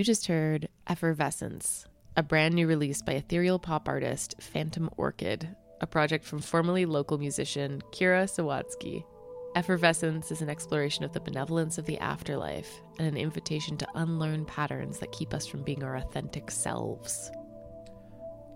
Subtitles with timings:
[0.00, 1.84] You just heard Effervescence,
[2.16, 7.18] a brand new release by ethereal pop artist Phantom Orchid, a project from formerly local
[7.18, 9.04] musician Kira Sawatsky.
[9.56, 14.46] Effervescence is an exploration of the benevolence of the afterlife and an invitation to unlearn
[14.46, 17.30] patterns that keep us from being our authentic selves.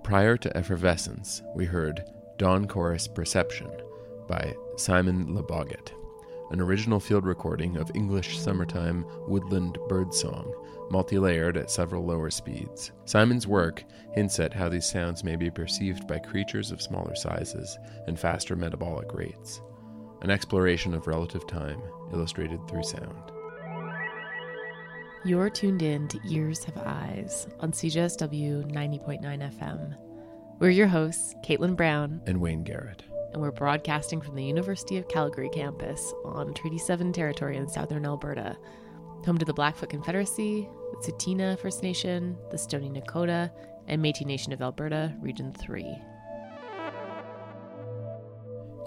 [0.03, 3.71] Prior to Effervescence, we heard Dawn Chorus Perception
[4.27, 5.93] by Simon Le Boggit,
[6.53, 10.51] an original field recording of English summertime woodland birdsong,
[10.91, 12.93] multi layered at several lower speeds.
[13.05, 17.79] Simon's work hints at how these sounds may be perceived by creatures of smaller sizes
[18.07, 19.61] and faster metabolic rates
[20.25, 21.81] an exploration of relative time
[22.13, 23.31] illustrated through sound.
[25.23, 29.95] You're tuned in to Ears Have Eyes on CJSW 90.9 FM.
[30.59, 33.03] We're your hosts, Caitlin Brown and Wayne Garrett.
[33.33, 38.07] And we're broadcasting from the University of Calgary campus on Treaty 7 territory in southern
[38.07, 38.57] Alberta,
[39.25, 43.51] home to the Blackfoot Confederacy, the Tsuut'ina First Nation, the Stoney Nakoda,
[43.87, 45.97] and Metis Nation of Alberta, Region 3.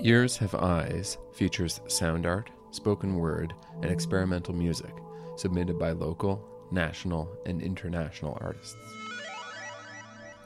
[0.01, 4.93] Ears Have Eyes features sound art, spoken word, and experimental music
[5.37, 8.75] submitted by local, national, and international artists.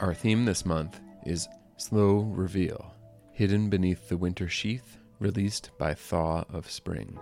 [0.00, 2.94] Our theme this month is Slow Reveal,
[3.32, 7.18] hidden beneath the winter sheath, released by Thaw of Spring.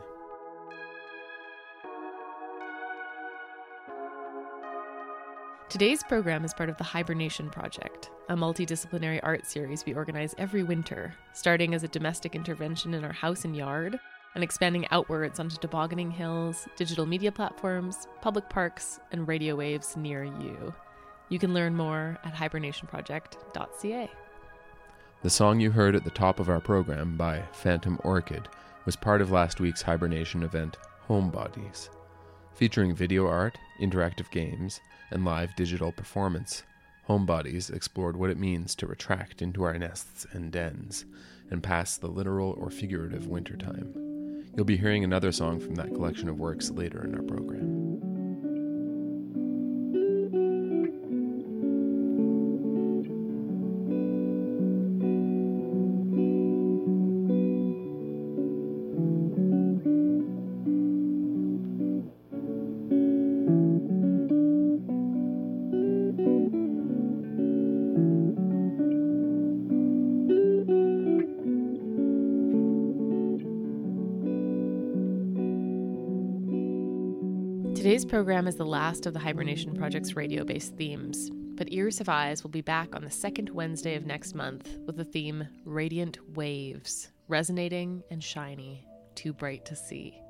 [5.71, 10.65] Today's program is part of the Hibernation Project, a multidisciplinary art series we organize every
[10.65, 14.01] winter, starting as a domestic intervention in our house and yard,
[14.35, 20.25] and expanding outwards onto tobogganing hills, digital media platforms, public parks, and radio waves near
[20.25, 20.75] you.
[21.29, 24.11] You can learn more at hibernationproject.ca.
[25.23, 28.49] The song you heard at the top of our program by Phantom Orchid
[28.87, 31.91] was part of last week's hibernation event, Homebodies.
[32.55, 36.63] Featuring video art, interactive games, and live digital performance,
[37.09, 41.07] Homebodies explored what it means to retract into our nests and dens
[41.51, 43.93] and pass the literal or figurative wintertime.
[44.55, 48.10] You'll be hearing another song from that collection of works later in our program.
[78.11, 82.43] Program is the last of the Hibernation Project's radio based themes, but Ears Have Eyes
[82.43, 87.13] will be back on the second Wednesday of next month with the theme Radiant Waves,
[87.29, 90.21] resonating and shiny, too bright to see.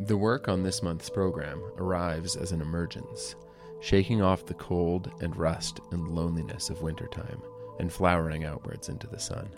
[0.00, 3.34] The work on this month's program arrives as an emergence,
[3.80, 7.40] shaking off the cold and rust and loneliness of wintertime
[7.80, 9.48] and flowering outwards into the sun.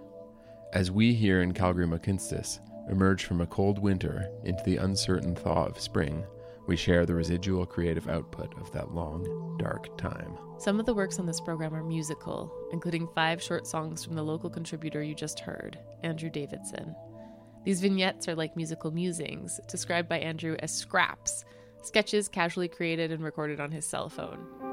[0.72, 5.66] As we here in Calgary Mohkinstsis emerge from a cold winter into the uncertain thaw
[5.66, 6.24] of spring,
[6.66, 10.36] we share the residual creative output of that long, dark time.
[10.58, 14.22] Some of the works on this program are musical, including five short songs from the
[14.22, 16.94] local contributor you just heard, Andrew Davidson.
[17.64, 21.44] These vignettes are like musical musings, described by Andrew as scraps,
[21.82, 24.69] sketches casually created and recorded on his cell phone.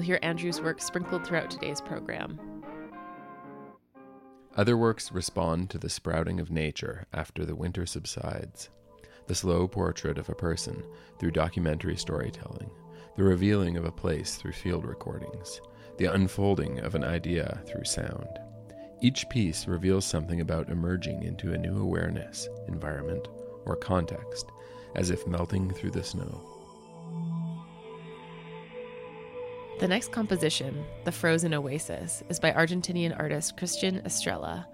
[0.00, 2.40] You'll hear Andrew's work sprinkled throughout today's program.
[4.56, 8.70] Other works respond to the sprouting of nature after the winter subsides,
[9.26, 10.82] the slow portrait of a person
[11.18, 12.70] through documentary storytelling,
[13.14, 15.60] the revealing of a place through field recordings,
[15.98, 18.38] the unfolding of an idea through sound.
[19.02, 23.28] Each piece reveals something about emerging into a new awareness, environment,
[23.66, 24.46] or context,
[24.94, 26.49] as if melting through the snow.
[29.80, 34.68] The next composition, The Frozen Oasis, is by Argentinian artist Cristian Estrella.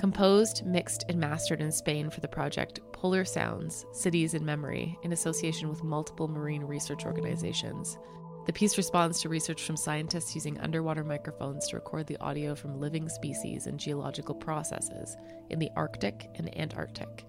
[0.00, 5.12] Composed, mixed, and mastered in Spain for the project Polar Sounds Cities in Memory in
[5.12, 7.98] association with multiple marine research organizations.
[8.46, 12.80] The piece responds to research from scientists using underwater microphones to record the audio from
[12.80, 15.14] living species and geological processes
[15.50, 17.26] in the Arctic and Antarctic,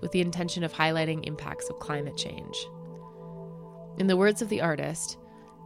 [0.00, 2.66] with the intention of highlighting impacts of climate change.
[3.98, 5.18] In the words of the artist,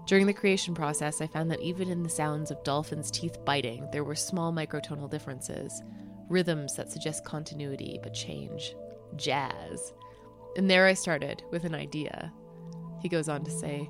[0.06, 3.88] during the creation process, I found that even in the sounds of dolphins' teeth biting,
[3.92, 5.82] there were small microtonal differences,
[6.28, 8.74] rhythms that suggest continuity but change,
[9.16, 9.92] jazz.
[10.56, 12.32] And there I started with an idea.
[13.00, 13.88] He goes on to say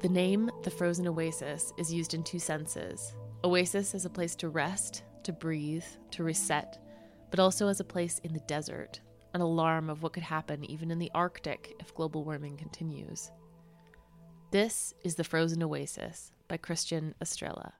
[0.00, 4.48] The name, the frozen oasis, is used in two senses oasis as a place to
[4.48, 6.78] rest, to breathe, to reset,
[7.30, 9.00] but also as a place in the desert,
[9.34, 13.30] an alarm of what could happen even in the Arctic if global warming continues.
[14.54, 17.72] This is The Frozen Oasis by Cristian Estrella.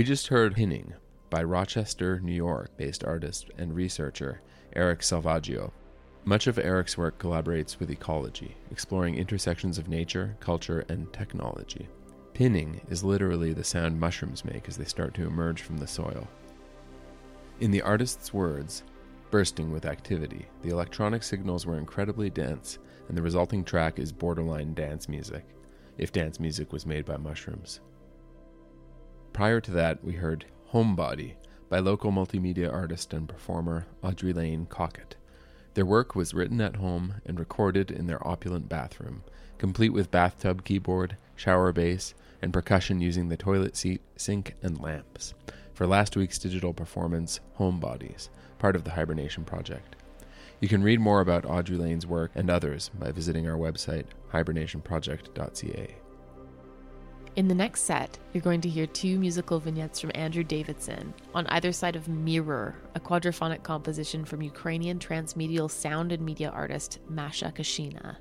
[0.00, 0.94] We just heard Pinning
[1.28, 4.40] by Rochester, New York based artist and researcher
[4.74, 5.72] Eryk Salvaggio.
[6.24, 11.86] Much of Eryk's work collaborates with ecology, exploring intersections of nature, culture, and technology.
[12.32, 16.26] Pinning is literally the sound mushrooms make as they start to emerge from the soil.
[17.60, 18.84] In the artist's words,
[19.30, 24.72] bursting with activity, the electronic signals were incredibly dense, and the resulting track is borderline
[24.72, 25.44] dance music,
[25.98, 27.80] if dance music was made by mushrooms.
[29.40, 31.32] Prior to that, we heard Homebody
[31.70, 35.16] by local multimedia artist and performer Audrey Lane Cockett.
[35.72, 39.22] Their work was written at home and recorded in their opulent bathroom,
[39.56, 45.32] complete with bathtub keyboard, shower bass, and percussion using the toilet seat, sink, and lamps,
[45.72, 49.96] for last week's digital performance, Homebodies, part of the Hibernation Project.
[50.60, 55.99] You can read more about Audrey Lane's work and others by visiting our website, hibernationproject.ca.
[57.40, 61.46] In the next set, you're going to hear two musical vignettes from Andrew Davidson on
[61.46, 67.50] either side of Mirror, a quadraphonic composition from Ukrainian transmedial sound and media artist Masha
[67.56, 68.18] Kashyna.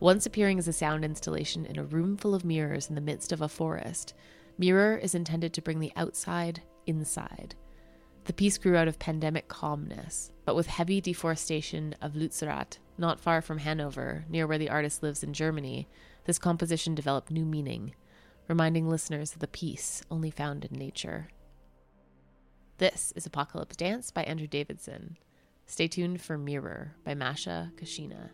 [0.00, 3.30] Once appearing as a sound installation in a room full of mirrors in the midst
[3.30, 4.14] of a forest,
[4.58, 7.54] Mirror is intended to bring the outside inside.
[8.24, 13.40] The piece grew out of pandemic calmness, but with heavy deforestation of Lützerath, not far
[13.40, 15.88] from Hanover, near where the artist lives in Germany,
[16.24, 17.94] this composition developed new meaning,
[18.48, 21.28] reminding listeners of the peace only found in nature.
[22.78, 25.18] This is Apocalypse Dance by Andrew Davidson.
[25.66, 28.30] Stay tuned for Mirror by Masha Kashyna.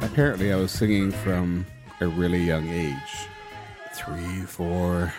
[0.00, 1.66] Apparently, I was singing from
[2.00, 2.94] a really young age.
[3.92, 5.12] Three, four.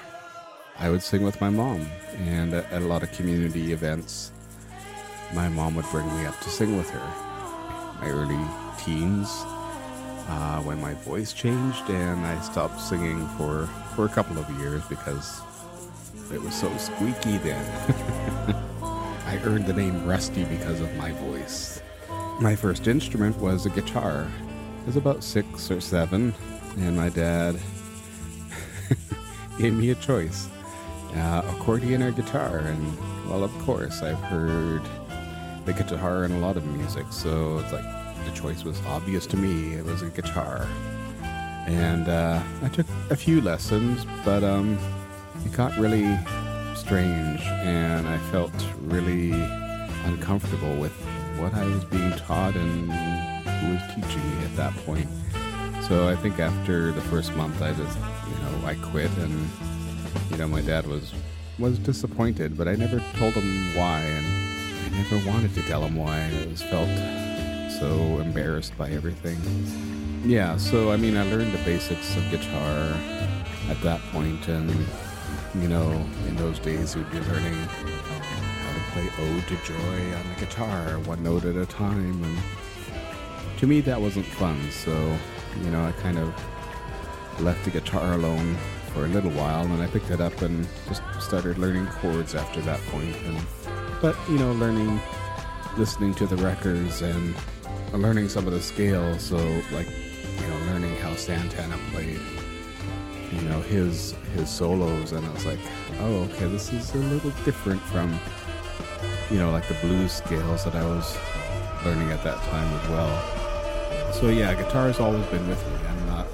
[0.78, 1.86] I would sing with my mom,
[2.18, 4.32] and at, a lot of community events,
[5.34, 8.00] my mom would bring me up to sing with her.
[8.02, 8.40] My early
[8.78, 9.28] teens,
[10.30, 13.65] uh, when my voice changed, and I stopped singing for,
[13.95, 15.41] for a couple of years because
[16.32, 17.65] it was so squeaky then.
[19.25, 21.82] I earned the name Rusty because of my voice.
[22.39, 24.27] My first instrument was a guitar.
[24.82, 26.34] I was about six or seven,
[26.77, 27.59] and my dad
[29.57, 30.47] gave me a choice
[31.15, 32.59] uh, accordion or guitar.
[32.59, 34.84] And, well, of course, I've heard
[35.65, 39.38] the guitar in a lot of music, so it's like the choice was obvious to
[39.38, 39.74] me.
[39.74, 40.67] It was a guitar.
[41.67, 44.78] And uh, I took a few lessons, but um,
[45.45, 46.17] it got really
[46.76, 49.32] strange, and I felt really
[50.05, 50.93] uncomfortable with
[51.38, 55.07] what I was being taught and who was teaching me at that point.
[55.88, 59.47] So I think after the first month, I just, you know, I quit, and
[60.32, 61.13] you know, my dad was
[61.59, 64.26] was disappointed, but I never told him why, and
[64.95, 66.26] I never wanted to tell him why.
[66.26, 66.88] I just felt
[67.80, 69.38] so embarrassed by everything.
[70.25, 72.93] Yeah, so I mean, I learned the basics of guitar
[73.69, 74.69] at that point, and
[75.55, 75.91] you know,
[76.27, 80.99] in those days, we'd be learning how to play "Ode to Joy" on the guitar,
[80.99, 82.38] one note at a time, and
[83.59, 84.59] to me, that wasn't fun.
[84.71, 85.17] So,
[85.63, 86.34] you know, I kind of
[87.39, 88.57] left the guitar alone
[88.93, 92.59] for a little while, and I picked it up and just started learning chords after
[92.61, 93.15] that point.
[93.15, 93.38] And
[94.01, 94.99] but you know, learning,
[95.77, 97.36] listening to the records and
[97.98, 99.22] learning some of the scales.
[99.22, 99.38] So
[99.72, 102.20] like, you know, learning how Santana played,
[103.32, 105.60] you know, his his solos, and I was like,
[106.00, 108.20] oh, okay, this is a little different from,
[109.32, 111.18] you know, like the blues scales that I was
[111.84, 114.14] learning at that time as well.
[114.14, 115.74] So yeah, guitar's always been with me.
[115.88, 116.28] I'm not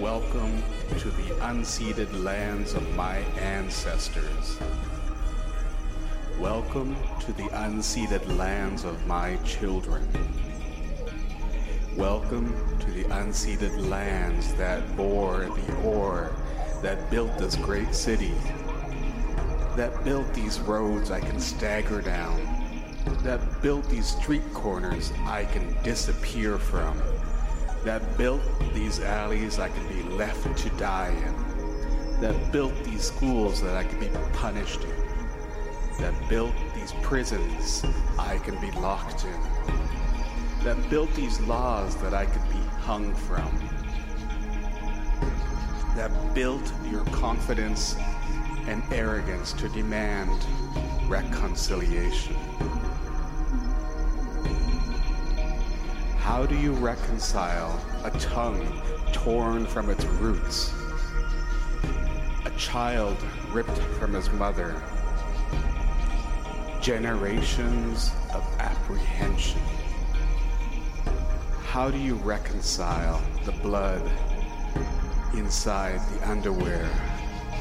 [0.00, 0.62] Welcome
[0.98, 4.58] to the unceded lands of my ancestors.
[6.40, 10.08] Welcome to the unceded lands of my children.
[11.98, 16.34] Welcome to the unceded lands that bore the ore
[16.80, 18.32] that built this great city,
[19.76, 22.40] that built these roads I can stagger down,
[23.22, 26.98] that built these street corners I can disappear from
[27.84, 28.40] that built
[28.72, 33.84] these alleys I can be left to die in, that built these schools that I
[33.84, 34.99] can be punished in,
[36.00, 37.84] that built these prisons
[38.18, 43.50] I can be locked in, that built these laws that I could be hung from,
[45.96, 47.96] that built your confidence
[48.66, 50.46] and arrogance to demand
[51.06, 52.36] reconciliation.
[56.18, 58.82] How do you reconcile a tongue
[59.12, 60.72] torn from its roots?
[62.46, 63.18] A child
[63.52, 64.80] ripped from his mother?
[66.80, 69.60] Generations of apprehension.
[71.66, 74.00] How do you reconcile the blood
[75.34, 76.88] inside the underwear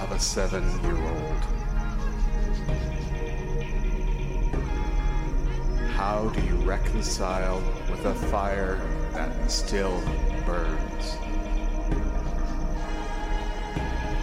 [0.02, 1.44] of a seven year old?
[5.96, 7.62] How do you reconcile
[7.92, 8.80] with a fire
[9.12, 10.02] that still
[10.46, 11.18] burns?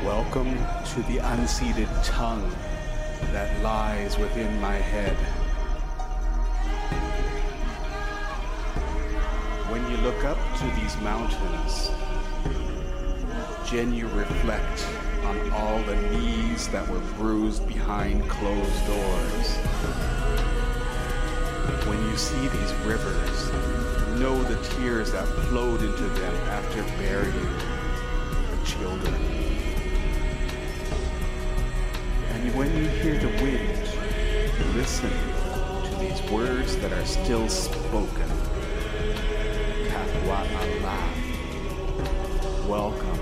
[0.02, 0.56] Welcome
[0.94, 2.50] to the unseated tongue
[3.32, 5.16] that lies within my head.
[9.70, 11.90] When you look up to these mountains,
[13.68, 14.86] Jen, you reflect
[15.24, 19.56] on all the knees that were bruised behind closed doors.
[21.86, 23.50] When you see these rivers,
[24.20, 27.32] know the tears that flowed into them after burying
[28.50, 29.45] the children.
[32.50, 38.28] When you hear the wind, listen to these words that are still spoken.
[39.88, 40.98] Katwa'ala.
[42.68, 42.68] Welcome.
[42.68, 43.15] Welcome.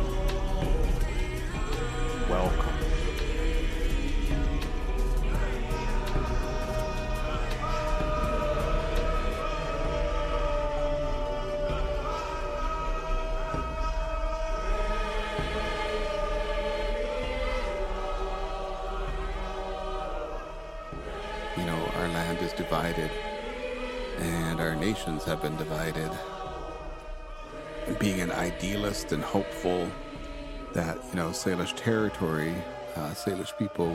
[28.65, 29.91] Idealist and hopeful
[30.73, 32.55] that you know Salish territory,
[32.97, 33.95] uh, Salish people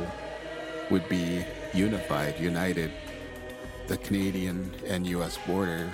[0.91, 1.43] would be
[1.74, 2.91] unified, united.
[3.88, 5.39] The Canadian and U.S.
[5.47, 5.89] border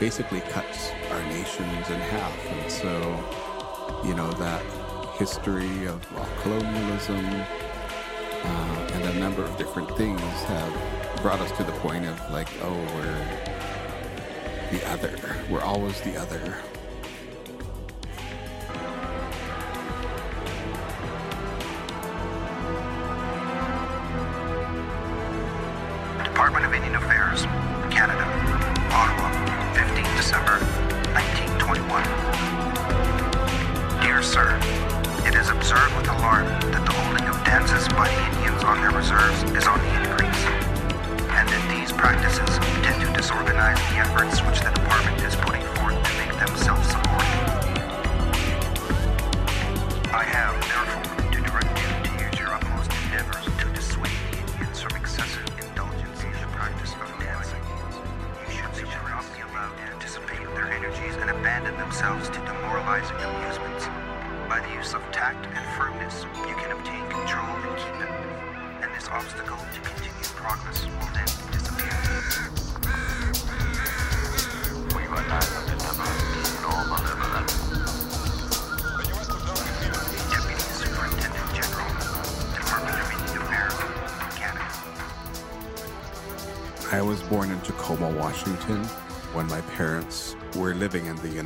[0.00, 2.90] basically cuts our nations in half, and so
[4.06, 4.62] you know that
[5.18, 6.00] history of
[6.42, 7.24] colonialism
[8.44, 10.20] uh, and a number of different things
[10.54, 15.14] have brought us to the point of like, oh, we're the other.
[15.50, 16.56] We're always the other.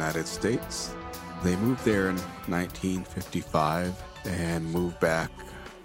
[0.02, 0.96] United States.
[1.44, 2.16] They moved there in
[2.48, 3.94] 1955
[4.24, 5.30] and moved back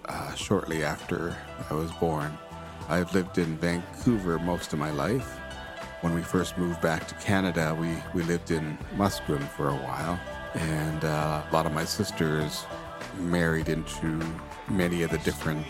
[0.05, 1.37] uh, shortly after
[1.69, 2.35] I was born.
[2.89, 5.29] I've lived in Vancouver most of my life.
[6.01, 10.19] When we first moved back to Canada, we, we lived in Musqueam for a while,
[10.55, 12.65] and uh, a lot of my sisters
[13.19, 14.19] married into
[14.67, 15.67] many of the different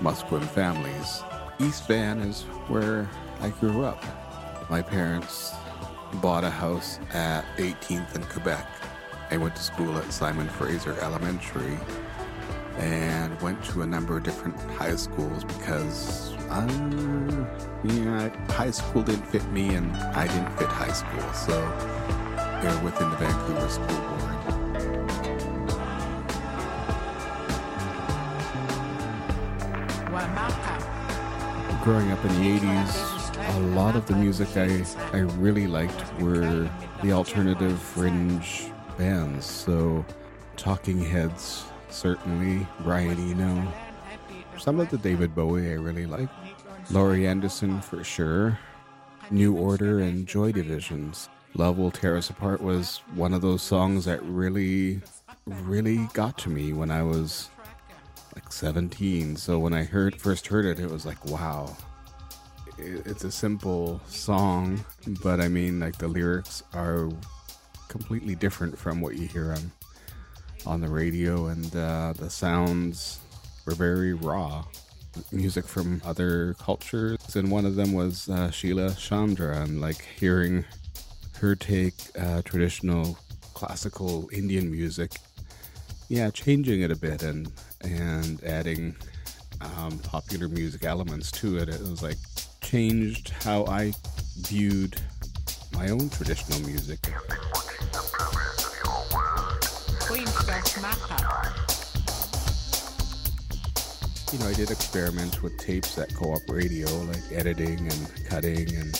[0.00, 1.24] Musqueam families.
[1.58, 4.04] East Van is where I grew up.
[4.70, 5.52] My parents
[6.14, 8.66] bought a house at 18th and Quebec.
[9.30, 11.78] I went to school at Simon Fraser Elementary
[12.78, 17.46] and went to a number of different high schools because um,
[17.84, 21.32] yeah, high school didn't fit me and I didn't fit high school.
[21.32, 21.52] So
[22.62, 24.18] they're within the Vancouver School Board.
[31.84, 33.17] Growing up in the 80s,
[33.58, 36.70] a lot of the music I, I really liked were
[37.02, 39.46] the alternative fringe bands.
[39.46, 40.06] So
[40.56, 43.66] Talking Heads, certainly, Brian Eno,
[44.58, 46.28] some of the David Bowie I really like,
[46.92, 48.56] Laurie Anderson for sure,
[49.32, 51.28] New Order and Joy Divisions.
[51.54, 55.00] Love Will Tear Us Apart was one of those songs that really,
[55.46, 57.50] really got to me when I was
[58.36, 59.34] like 17.
[59.34, 61.76] So when I heard first heard it, it was like, wow.
[62.78, 64.84] It- It's a simple song,
[65.22, 67.08] but I mean, like the lyrics are
[67.88, 69.72] completely different from what you hear on
[70.66, 73.20] on the radio, and uh, the sounds
[73.64, 74.64] were very raw.
[75.32, 80.64] Music from other cultures, and one of them was uh, Sheila Chandra, and like hearing
[81.40, 83.16] her take uh, traditional
[83.54, 85.12] classical Indian music,
[86.08, 87.50] yeah, changing it a bit and
[87.80, 88.94] and adding
[89.60, 91.68] um, popular music elements to it.
[91.68, 92.18] It was like
[92.68, 93.94] changed how I
[94.40, 95.00] viewed
[95.72, 96.98] my own traditional music.
[104.30, 108.94] You know, I did experiments with tapes at co-op radio, like editing and cutting and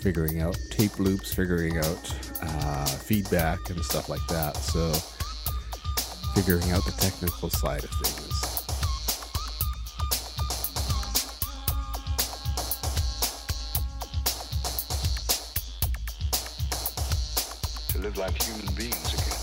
[0.00, 4.56] figuring out tape loops, figuring out uh, feedback and stuff like that.
[4.56, 4.92] So,
[6.40, 8.25] figuring out the technical side of things.
[18.06, 19.34] Live like human beings again.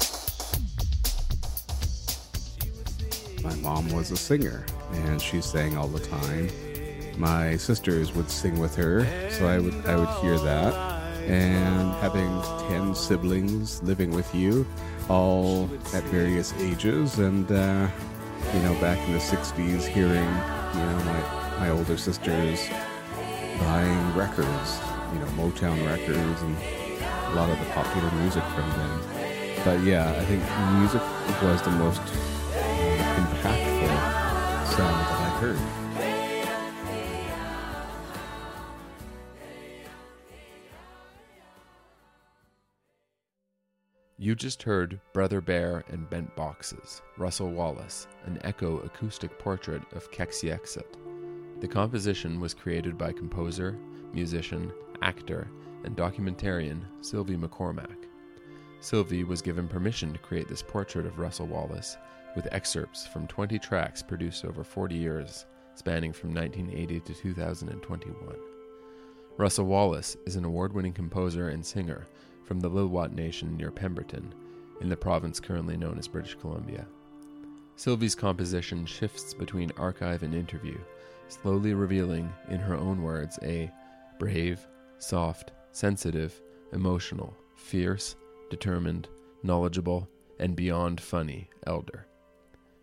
[3.43, 6.49] My mom was a singer, and she sang all the time.
[7.17, 10.73] My sisters would sing with her, so I would I would hear that.
[11.27, 14.65] And having ten siblings living with you,
[15.09, 17.89] all at various ages, and uh,
[18.53, 20.31] you know, back in the '60s, hearing
[20.73, 21.21] you know my
[21.59, 22.69] my older sisters
[23.59, 24.79] buying records,
[25.11, 26.55] you know, Motown records, and
[27.33, 29.01] a lot of the popular music from them.
[29.65, 30.43] But yeah, I think
[30.77, 31.01] music
[31.41, 32.05] was the most uh,
[33.17, 33.89] impactful
[34.75, 35.59] sound that I heard.
[44.19, 50.11] You just heard Brother Bear and Bent Boxes, Russell Wallace, an echo acoustic portrait of
[50.11, 51.61] Kexiexit.
[51.61, 53.75] The composition was created by composer,
[54.13, 54.71] musician,
[55.01, 55.47] actor,
[55.83, 58.07] and documentarian Sylvi macCormac.
[58.81, 61.97] Sylvi was given permission to create this portrait of Russell Wallace
[62.35, 68.35] with excerpts from 20 tracks produced over 40 years, spanning from 1980 to 2021.
[69.37, 72.05] Russell Wallace is an award winning composer and singer
[72.43, 74.33] from the Lilwat Nation near Pemberton,
[74.81, 76.85] in the province currently known as British Columbia.
[77.77, 80.77] Sylvi's composition shifts between archive and interview,
[81.27, 83.71] slowly revealing, in her own words, a
[84.19, 84.67] brave,
[84.99, 86.39] soft, sensitive,
[86.71, 88.15] emotional, fierce,
[88.49, 89.09] determined,
[89.41, 90.07] knowledgeable,
[90.39, 92.05] and beyond funny elder.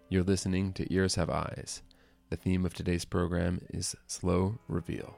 [0.09, 1.83] You're listening to Ears Have Eyes.
[2.29, 5.17] The theme of today's program is Slow Reveal.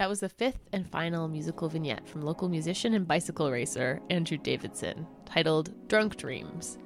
[0.00, 4.38] That was the fifth and final musical vignette from local musician and bicycle racer Andrew
[4.38, 6.78] Davidson, titled Drunk Dreams.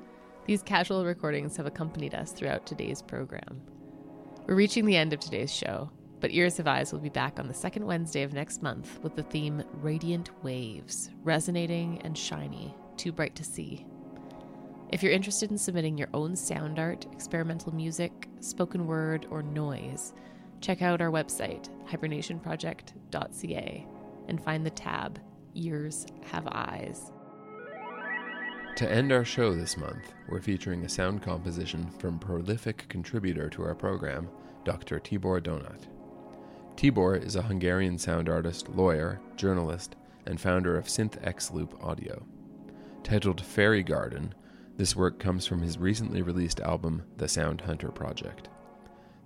[0.46, 3.62] These casual recordings have accompanied us throughout today's program.
[4.48, 5.88] We're reaching the end of today's show,
[6.18, 9.14] but Ears Have Eyes will be back on the second Wednesday of next month with
[9.14, 13.86] the theme Radiant Waves, resonating and shiny, too bright to see.
[14.88, 20.14] If you're interested in submitting your own sound art, experimental music, spoken word, or noise,
[20.64, 23.86] check out our website, hibernationproject.ca,
[24.28, 25.20] and find the tab
[25.54, 27.12] Ears Have Eyes.
[28.76, 33.62] To end our show this month, we're featuring a sound composition from prolific contributor to
[33.62, 34.30] our program,
[34.64, 34.98] Dr.
[34.98, 35.86] Tibor Donath.
[36.76, 42.24] Tibor is a Hungarian sound artist, lawyer, journalist, and founder of SynthX Loop Audio.
[43.02, 44.34] Titled Fairy Garden,
[44.78, 48.48] this work comes from his recently released album, The Sound Hunter Project.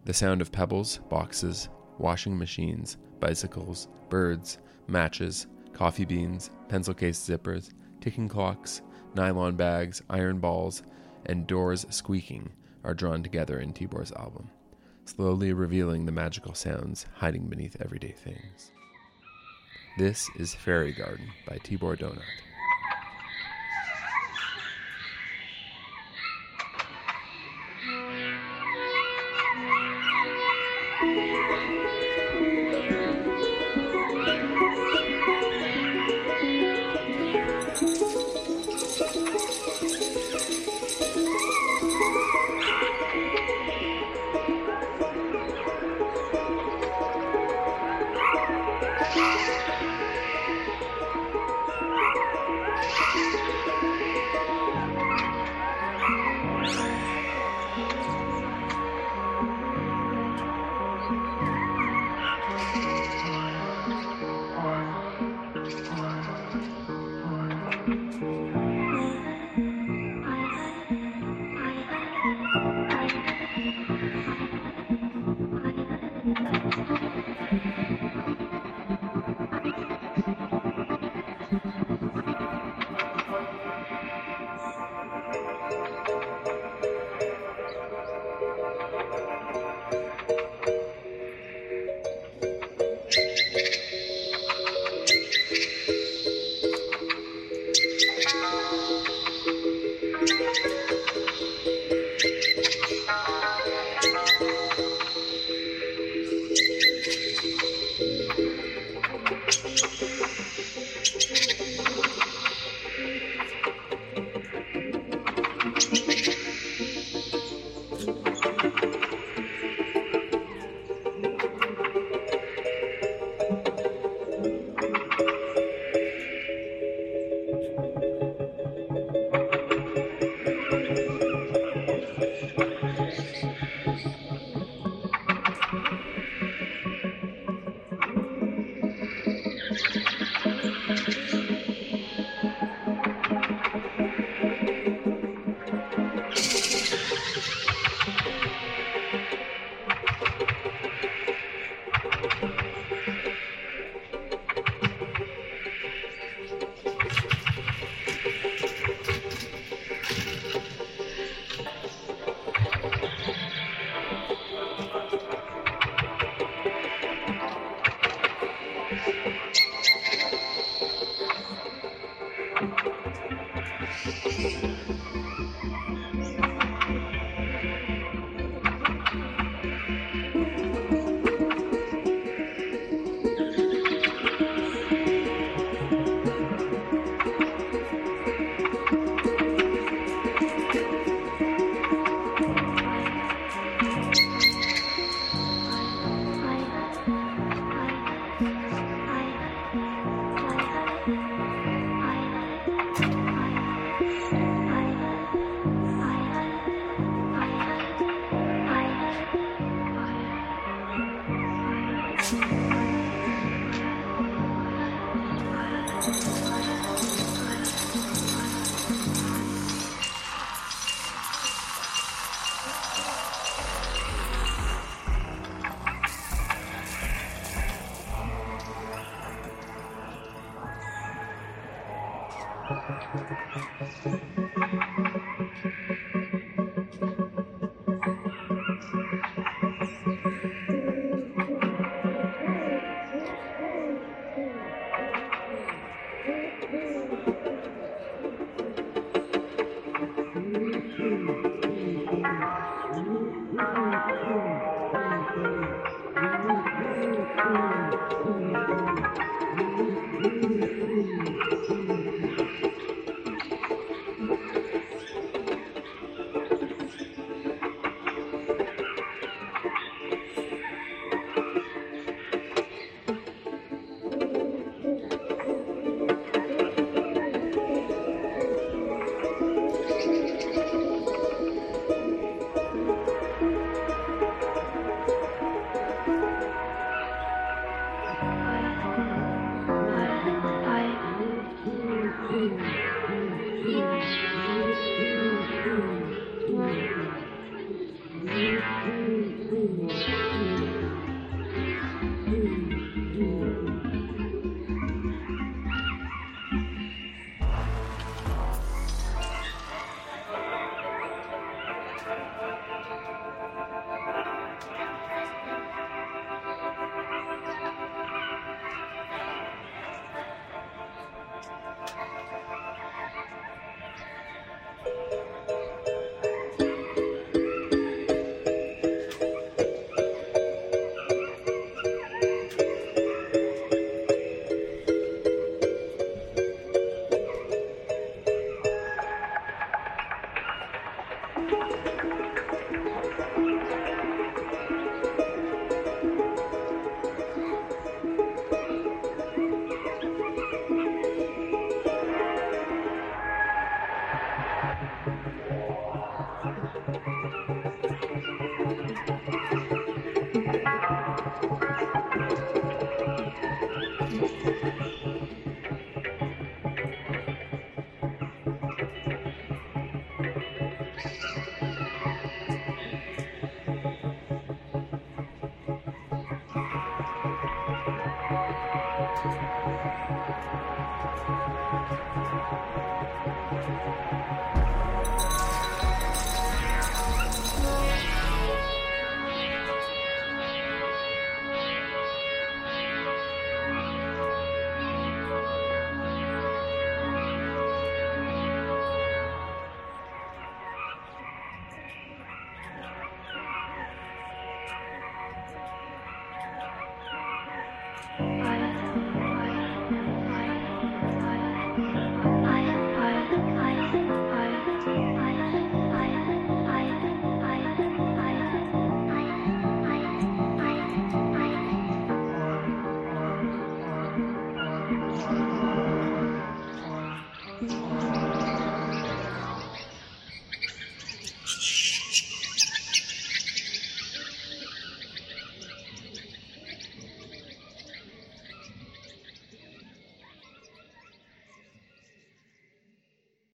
[0.08, 4.56] The sound of pebbles, boxes, washing machines, bicycles, birds,
[4.86, 8.80] matches, coffee beans, pencil case zippers, ticking clocks,
[9.14, 10.82] nylon bags, iron balls,
[11.26, 12.48] and doors squeaking
[12.84, 14.48] are drawn together in Tibor's album,
[15.04, 18.72] slowly revealing the magical sounds hiding beneath everyday things.
[19.98, 22.47] This is Fairy Garden by Tibor Donath.